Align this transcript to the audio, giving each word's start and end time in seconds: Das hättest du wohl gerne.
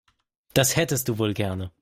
Das 0.55 0.77
hättest 0.77 1.09
du 1.09 1.19
wohl 1.19 1.35
gerne. 1.35 1.71